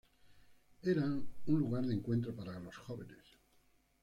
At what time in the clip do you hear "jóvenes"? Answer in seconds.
2.75-3.23